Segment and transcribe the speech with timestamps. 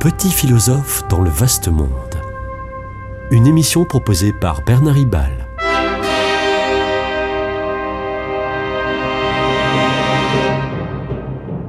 [0.00, 1.90] Petit philosophe dans le vaste monde.
[3.30, 5.46] Une émission proposée par Bernard Ribal.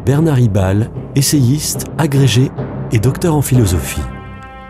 [0.06, 2.52] Bernard Ribal, essayiste, agrégé
[2.94, 4.00] et docteur en philosophie.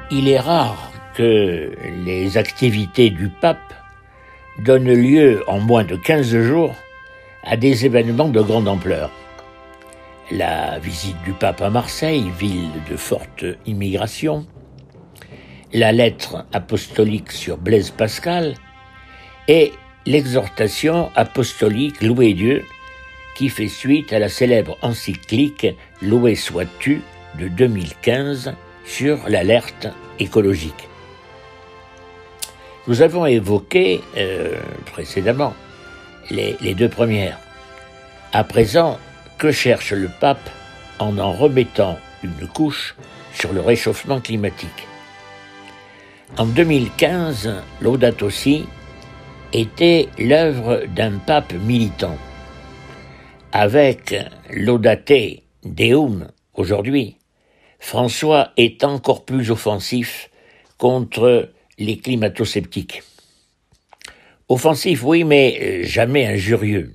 [0.09, 1.71] Il est rare que
[2.03, 3.75] les activités du pape
[4.65, 6.73] donnent lieu en moins de 15 jours
[7.43, 9.11] à des événements de grande ampleur.
[10.31, 14.47] La visite du pape à Marseille, ville de forte immigration,
[15.73, 18.53] la lettre apostolique sur Blaise Pascal
[19.49, 19.73] et
[20.05, 22.63] l'exhortation apostolique Loué Dieu
[23.35, 25.67] qui fait suite à la célèbre encyclique
[26.01, 27.01] Loué sois-tu
[27.37, 28.53] de 2015
[28.85, 30.87] sur l'alerte écologique.
[32.87, 35.53] Nous avons évoqué euh, précédemment
[36.29, 37.37] les deux premières.
[38.31, 38.97] À présent,
[39.41, 40.51] que cherche le pape
[40.99, 42.95] en en remettant une couche
[43.33, 44.87] sur le réchauffement climatique
[46.37, 48.29] En 2015, Laudato
[49.51, 52.15] était l'œuvre d'un pape militant.
[53.51, 54.13] Avec
[54.51, 57.17] Laudate Deum aujourd'hui,
[57.79, 60.29] François est encore plus offensif
[60.77, 63.01] contre les climato-sceptiques.
[64.49, 66.93] Offensif, oui, mais jamais injurieux.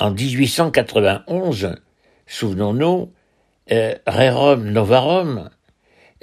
[0.00, 1.74] En 1891,
[2.26, 3.12] souvenons-nous,
[3.72, 5.50] euh, Rerum Novarum,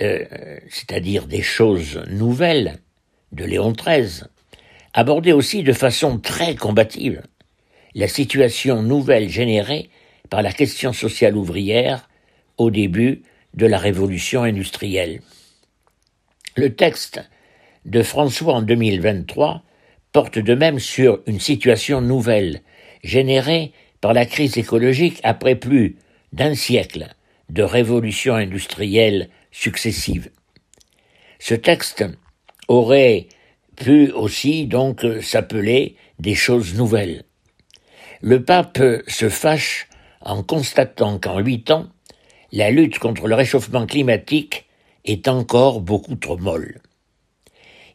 [0.02, 0.26] euh,
[0.70, 2.78] c'est-à-dire des choses nouvelles,
[3.34, 4.24] de Léon XIII,
[4.94, 7.22] abordait aussi de façon très combative
[7.96, 9.90] la situation nouvelle générée
[10.30, 12.08] par la question sociale ouvrière
[12.58, 13.24] au début
[13.56, 15.22] de la révolution industrielle.
[16.56, 17.22] Le texte
[17.84, 19.64] de François en 2023
[20.14, 22.62] porte de même sur une situation nouvelle
[23.06, 25.98] générée par la crise écologique après plus
[26.34, 27.08] d'un siècle
[27.50, 30.32] de révolutions industrielles successives.
[31.40, 32.04] Ce texte
[32.68, 33.28] aurait
[33.78, 37.24] pu aussi donc s'appeler des choses nouvelles.
[38.22, 39.88] Le pape se fâche
[40.22, 41.88] en constatant qu'en huit ans,
[42.52, 44.66] la lutte contre le réchauffement climatique
[45.04, 46.82] est encore beaucoup trop molle.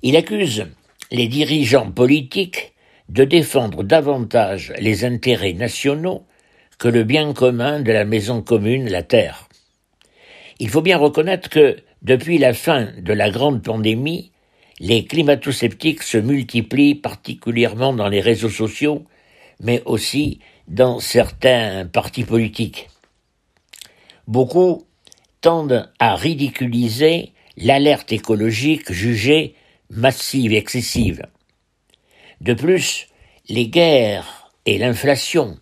[0.03, 0.67] Il accuse
[1.11, 2.73] les dirigeants politiques
[3.11, 6.23] de défendre davantage les intérêts nationaux
[6.79, 9.49] que le bien commun de la maison commune, la Terre.
[10.61, 14.31] Il faut bien reconnaître que, depuis la fin de la grande pandémie,
[14.79, 19.05] les climato-sceptiques se multiplient particulièrement dans les réseaux sociaux,
[19.59, 20.39] mais aussi
[20.69, 22.89] dans certains partis politiques.
[24.29, 24.87] Beaucoup
[25.41, 29.57] tendent à ridiculiser l'alerte écologique jugée
[29.91, 31.27] massive et excessive.
[32.41, 33.09] De plus,
[33.49, 35.59] les guerres et l'inflation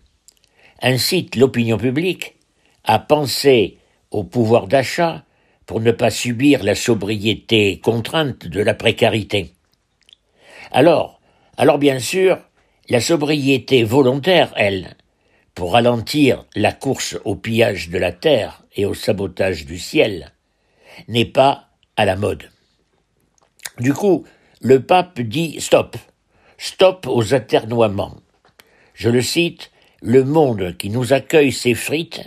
[0.81, 2.35] incitent l'opinion publique
[2.83, 3.77] à penser
[4.11, 5.25] au pouvoir d'achat
[5.65, 9.53] pour ne pas subir la sobriété contrainte de la précarité.
[10.71, 11.19] Alors,
[11.57, 12.39] alors bien sûr,
[12.89, 14.95] la sobriété volontaire, elle,
[15.53, 20.31] pour ralentir la course au pillage de la terre et au sabotage du ciel,
[21.07, 21.67] n'est pas
[21.97, 22.49] à la mode.
[23.79, 24.25] Du coup,
[24.61, 25.97] le pape dit stop,
[26.59, 28.17] stop aux aternoiements.
[28.93, 29.71] Je le cite,
[30.01, 32.21] le monde qui nous accueille s'effrite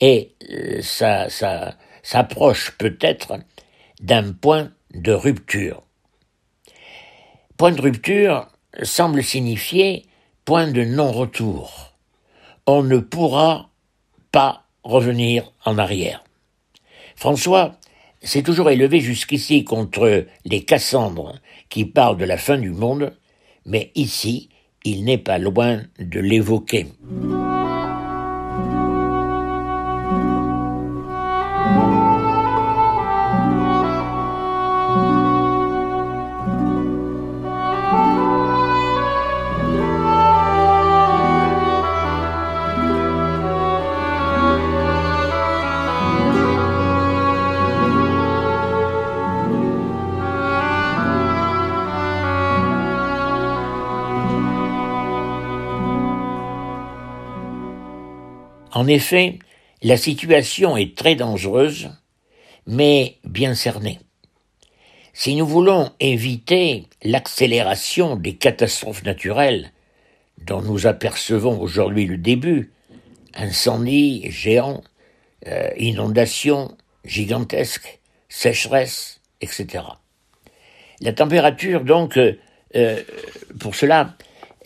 [0.00, 1.28] et euh, ça,
[2.02, 3.40] s'approche peut-être
[4.00, 5.82] d'un point de rupture.
[7.56, 8.48] Point de rupture
[8.82, 10.06] semble signifier
[10.44, 11.94] point de non-retour.
[12.66, 13.70] On ne pourra
[14.30, 16.22] pas revenir en arrière.
[17.16, 17.76] François
[18.22, 21.38] s'est toujours élevé jusqu'ici contre les Cassandres
[21.68, 23.14] qui parlent de la fin du monde,
[23.66, 24.48] mais ici,
[24.84, 26.86] il n'est pas loin de l'évoquer.
[58.80, 59.38] En effet,
[59.82, 61.90] la situation est très dangereuse,
[62.66, 64.00] mais bien cernée.
[65.12, 69.70] Si nous voulons éviter l'accélération des catastrophes naturelles
[70.46, 72.72] dont nous apercevons aujourd'hui le début,
[73.34, 74.82] incendies géants,
[75.46, 76.74] euh, inondations
[77.04, 78.00] gigantesques,
[78.30, 79.84] sécheresses, etc.
[81.02, 83.02] La température, donc, euh,
[83.58, 84.16] pour cela,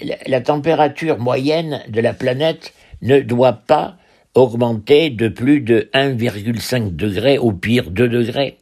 [0.01, 3.97] la température moyenne de la planète ne doit pas
[4.35, 8.59] augmenter de plus de 1,5 degré, au pire 2 degrés.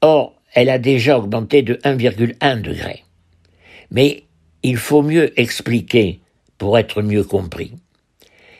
[0.00, 3.04] Or, elle a déjà augmenté de 1,1 degré.
[3.90, 4.24] Mais
[4.62, 6.20] il faut mieux expliquer
[6.58, 7.72] pour être mieux compris.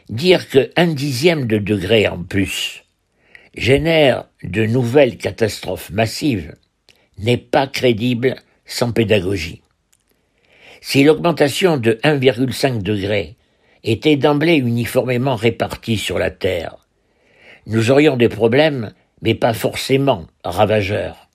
[0.08, 2.84] Dire que un dixième de degré en plus
[3.56, 6.54] génère de nouvelles catastrophes massives
[7.18, 8.36] n'est pas crédible
[8.66, 9.62] sans pédagogie.
[10.82, 13.35] Si l'augmentation de 1,5 degré
[13.86, 16.76] était d'emblée uniformément répartie sur la Terre,
[17.66, 18.92] nous aurions des problèmes,
[19.22, 21.28] mais pas forcément ravageurs.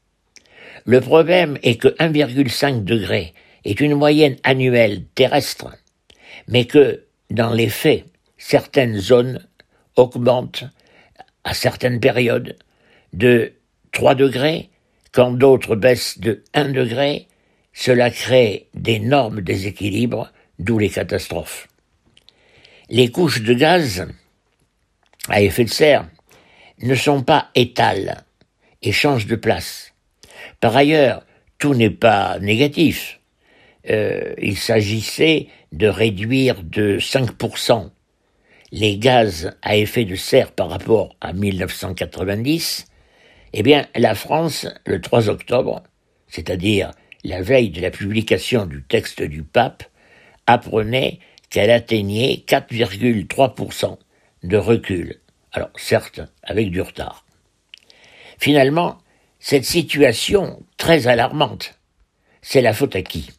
[0.85, 3.33] Le problème est que 1,5 degré
[3.63, 5.71] est une moyenne annuelle terrestre,
[6.47, 8.05] mais que, dans les faits,
[8.37, 9.45] certaines zones
[9.95, 10.65] augmentent
[11.43, 12.57] à certaines périodes
[13.13, 13.53] de
[13.93, 14.69] 3 degrés,
[15.11, 17.27] quand d'autres baissent de 1 degré,
[17.73, 21.67] cela crée d'énormes déséquilibres, d'où les catastrophes.
[22.93, 24.05] Les couches de gaz
[25.29, 26.09] à effet de serre
[26.81, 28.25] ne sont pas étales
[28.81, 29.93] et changent de place.
[30.59, 31.25] Par ailleurs,
[31.57, 33.21] tout n'est pas négatif.
[33.89, 37.91] Euh, il s'agissait de réduire de 5%
[38.73, 42.87] les gaz à effet de serre par rapport à 1990,
[43.53, 45.81] eh bien, la France, le 3 octobre,
[46.27, 46.91] c'est-à-dire
[47.23, 49.85] la veille de la publication du texte du pape,
[50.45, 51.19] apprenait
[51.51, 53.97] qu'elle atteignait 4,3%
[54.43, 55.19] de recul.
[55.51, 57.25] Alors, certes, avec du retard.
[58.39, 58.97] Finalement,
[59.39, 61.77] cette situation très alarmante,
[62.41, 63.29] c'est la faute à qui?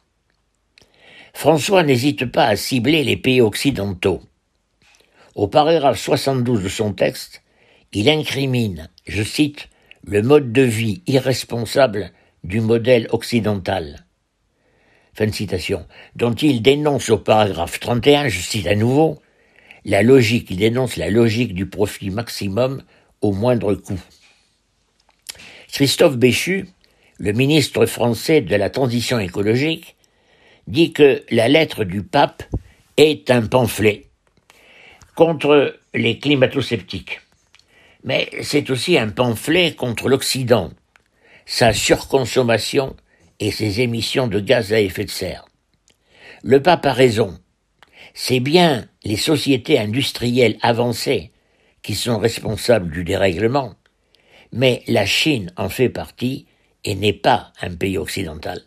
[1.32, 4.22] François n'hésite pas à cibler les pays occidentaux.
[5.34, 7.42] Au paragraphe 72 de son texte,
[7.92, 9.68] il incrimine, je cite,
[10.04, 12.12] le mode de vie irresponsable
[12.44, 14.04] du modèle occidental.
[15.14, 15.86] Fin de citation.
[16.16, 19.20] Dont il dénonce au paragraphe 31, je cite à nouveau,
[19.84, 22.82] la logique, il dénonce la logique du profit maximum
[23.20, 24.00] au moindre coût.
[25.70, 26.68] Christophe Béchu,
[27.18, 29.96] le ministre français de la transition écologique,
[30.66, 32.44] dit que la lettre du pape
[32.96, 34.06] est un pamphlet
[35.14, 37.20] contre les climato-sceptiques.
[38.04, 40.70] Mais c'est aussi un pamphlet contre l'Occident,
[41.44, 42.96] sa surconsommation
[43.42, 45.46] et ses émissions de gaz à effet de serre.
[46.44, 47.40] Le pape a raison.
[48.14, 51.32] C'est bien les sociétés industrielles avancées
[51.82, 53.74] qui sont responsables du dérèglement,
[54.52, 56.46] mais la Chine en fait partie
[56.84, 58.62] et n'est pas un pays occidental.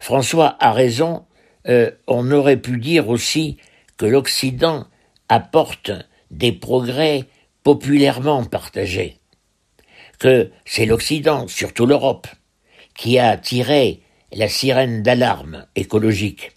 [0.00, 1.26] François a raison,
[1.68, 3.58] euh, on aurait pu dire aussi
[3.98, 4.86] que l'Occident
[5.28, 5.92] apporte
[6.30, 7.24] des progrès
[7.62, 9.18] populairement partagés,
[10.18, 12.28] que c'est l'Occident, surtout l'Europe,
[12.94, 14.00] qui a tiré
[14.32, 16.52] la sirène d'alarme écologique,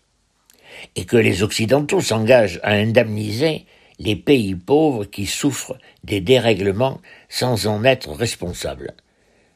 [0.95, 3.65] et que les Occidentaux s'engagent à indemniser
[3.99, 8.93] les pays pauvres qui souffrent des dérèglements sans en être responsables.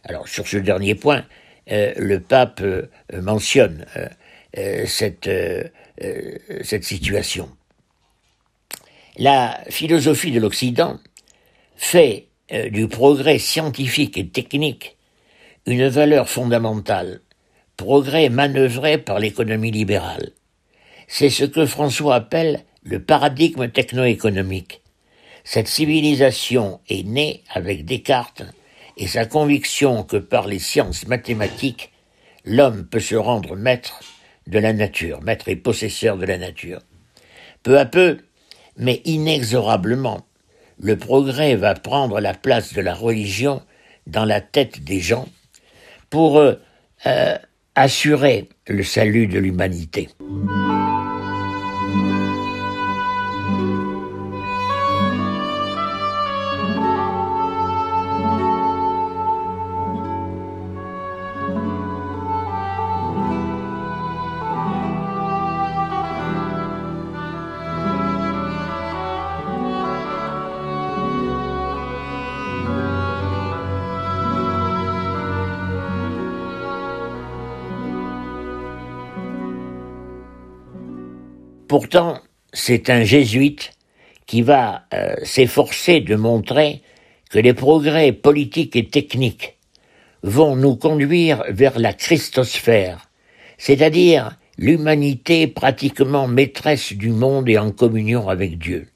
[0.04, 1.26] Alors sur ce dernier point,
[1.72, 3.86] euh, le pape euh, mentionne
[4.58, 5.30] euh, cette,
[6.64, 7.50] cette situation.
[9.18, 11.00] La philosophie de l'Occident
[11.78, 12.28] fait
[12.70, 14.98] du progrès scientifique et technique
[15.66, 17.22] une valeur fondamentale,
[17.78, 20.32] progrès manœuvré par l'économie libérale.
[21.08, 24.82] C'est ce que François appelle le paradigme techno-économique.
[25.44, 28.44] Cette civilisation est née avec Descartes
[28.98, 31.92] et sa conviction que par les sciences mathématiques,
[32.44, 34.00] l'homme peut se rendre maître
[34.48, 36.82] de la nature, maître et possesseur de la nature.
[37.62, 38.18] Peu à peu,
[38.78, 40.26] mais inexorablement,
[40.80, 43.62] le progrès va prendre la place de la religion
[44.08, 45.28] dans la tête des gens
[46.12, 46.54] pour euh,
[47.08, 47.36] euh,
[47.74, 50.10] assurer le salut de l'humanité.
[81.72, 82.20] Pourtant,
[82.52, 83.72] c'est un jésuite
[84.26, 86.82] qui va euh, s'efforcer de montrer
[87.30, 89.58] que les progrès politiques et techniques
[90.22, 93.10] vont nous conduire vers la Christosphère,
[93.58, 98.90] c'est-à-dire l'humanité pratiquement maîtresse du monde et en communion avec Dieu.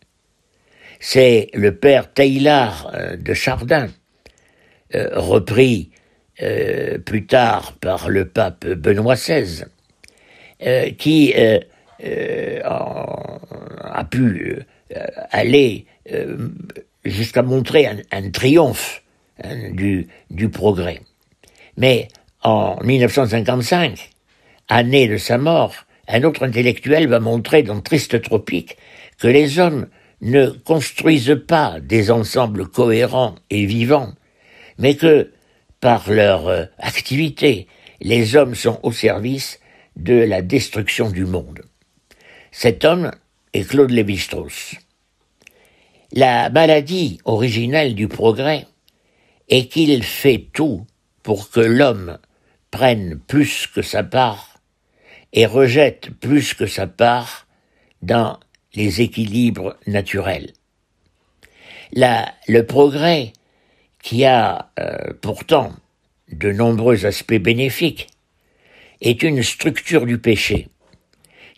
[1.00, 3.88] C'est le père Taylor euh, de Chardin,
[4.96, 5.92] euh, repris
[7.06, 9.64] plus tard par le pape Benoît XVI,
[10.98, 11.34] qui
[12.06, 16.50] euh, a pu euh, aller euh,
[17.04, 19.04] jusqu'à montrer un, triomphe
[19.44, 21.02] hein, du, du progrès.
[21.78, 22.08] Mais
[22.44, 24.10] en 1955,
[24.70, 25.74] année de sa mort,
[26.08, 28.78] un autre intellectuel va montrer dans Triste Tropique
[29.18, 29.88] que les hommes
[30.22, 34.14] ne construisent pas des ensembles cohérents et vivants,
[34.78, 35.32] mais que,
[35.80, 37.68] par leur activité,
[38.02, 39.60] les hommes sont au service
[39.96, 41.65] de la destruction du monde.
[42.58, 43.12] Cet homme
[43.52, 44.76] est Claude Lévi-Strauss.
[46.14, 48.66] La maladie originelle du progrès
[49.50, 50.88] est qu'il fait tout
[51.22, 52.18] pour que l'homme
[52.72, 54.62] prenne plus que sa part
[55.34, 57.46] et rejette plus que sa part
[58.02, 58.40] dans
[58.74, 60.54] les équilibres naturels.
[61.92, 63.34] le progrès,
[64.02, 65.74] qui a euh, pourtant
[66.32, 68.08] de nombreux aspects bénéfiques,
[69.02, 70.70] est une structure du péché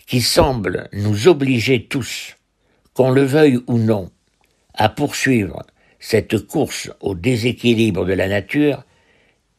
[0.08, 2.38] qui semble nous obliger tous,
[2.94, 4.10] qu'on le veuille ou non,
[4.74, 5.64] à poursuivre
[6.00, 8.84] cette course au déséquilibre de la nature,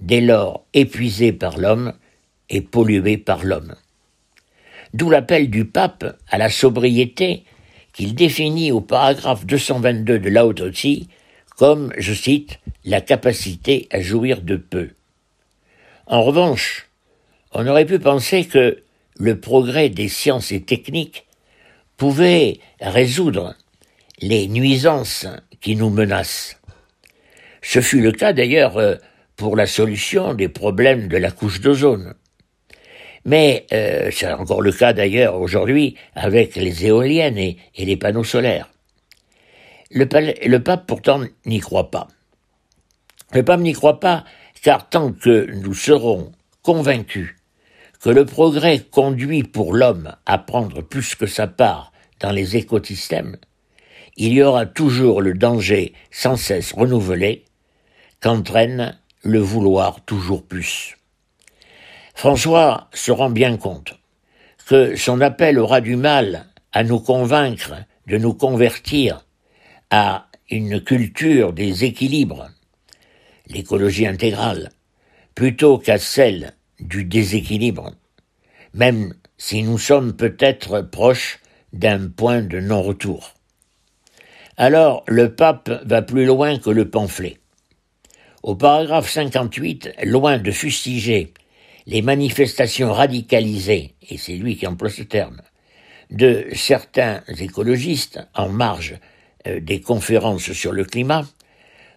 [0.01, 1.93] dès lors épuisée par l'homme
[2.49, 3.75] et polluée par l'homme.
[4.95, 7.45] D'où l'appel du pape à la sobriété
[7.93, 10.71] qu'il définit au paragraphe 222 de Laudato
[11.57, 14.91] comme, je cite, la capacité à jouir de peu.
[16.07, 16.89] En revanche,
[17.53, 18.83] on aurait pu penser que
[19.19, 21.27] le progrès des sciences et techniques
[21.97, 23.57] pouvait résoudre
[24.21, 25.27] les nuisances
[25.61, 26.61] qui nous menacent.
[27.61, 28.95] Ce fut le cas d'ailleurs euh,
[29.37, 32.15] pour la solution des problèmes de la couche d'ozone.
[33.25, 38.71] Mais euh, c'est encore le cas d'ailleurs aujourd'hui avec les éoliennes et, les panneaux solaires.
[39.91, 40.07] Le,
[40.47, 42.09] le pape pourtant n'y croit pas.
[43.33, 44.25] Le pape n'y croit pas
[44.63, 46.33] car tant que nous serons
[46.63, 47.38] convaincus
[48.01, 53.37] que le progrès conduit pour l'homme à prendre plus que sa part dans les écosystèmes,
[54.17, 57.45] il y aura toujours le danger sans cesse renouvelé
[58.21, 60.97] qu'entraîne le vouloir toujours plus.
[62.15, 63.95] François se rend bien compte
[64.67, 67.75] que son appel aura du mal à nous convaincre
[68.07, 69.25] de nous convertir
[69.91, 72.49] à une culture des équilibres,
[73.47, 74.71] l'écologie intégrale,
[75.35, 77.93] plutôt qu'à celle du déséquilibre,
[78.75, 81.41] même si nous sommes peut-être proches
[81.73, 83.35] d'un point de non-retour.
[84.57, 87.39] Alors le pape va plus loin que le pamphlet.
[88.43, 91.33] Au paragraphe 58, loin de fustiger
[91.87, 95.41] les manifestations radicalisées, et c'est lui qui emploie ce terme,
[96.11, 98.99] de certains écologistes en marge
[99.47, 101.27] euh, des conférences sur le climat,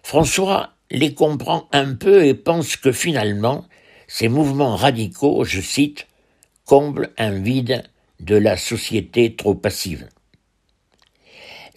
[0.02, 3.64] François les comprend un peu et pense que finalement,
[4.14, 6.06] ces mouvements radicaux, je cite,
[6.66, 7.82] comblent un vide
[8.20, 10.06] de la société trop passive.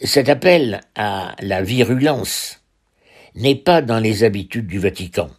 [0.03, 2.61] Cet appel à la virulence
[3.35, 5.29] n'est pas dans les habitudes du Vatican.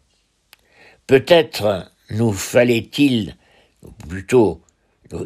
[1.06, 3.36] Peut-être nous fallait-il,
[4.08, 4.62] plutôt,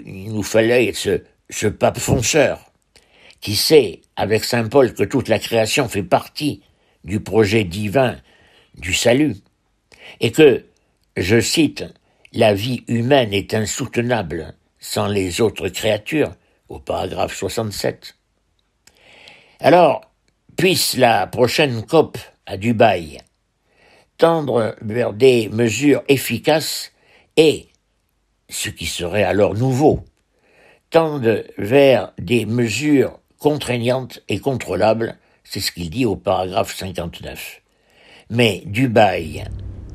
[0.05, 2.73] il nous fallait ce, ce pape fonceur,
[3.41, 6.65] qui sait, avec Saint Paul, que toute la création fait partie
[7.05, 8.19] du projet divin
[8.75, 9.37] du salut,
[10.19, 10.65] et que,
[11.21, 11.85] je cite,
[12.33, 16.33] la vie humaine est insoutenable sans les autres créatures,
[16.69, 18.17] au paragraphe 67.
[19.61, 20.11] Alors,
[20.57, 23.19] puisse la prochaine COP à Dubaï
[24.17, 26.93] tendre vers des mesures efficaces
[27.37, 27.69] et,
[28.49, 30.05] ce qui serait alors nouveau,
[30.91, 37.63] tendre vers des mesures contraignantes et contrôlables, c'est ce qu'il dit au paragraphe 59.
[38.29, 39.45] Mais Dubaï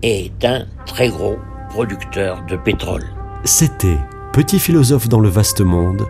[0.06, 1.38] est un très gros
[1.70, 3.06] producteur de pétrole.
[3.44, 3.98] C'était
[4.34, 6.08] Petit philosophe dans le vaste monde,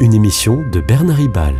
[0.00, 1.54] une émission de Bernard Ribal.